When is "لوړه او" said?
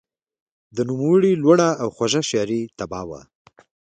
1.43-1.89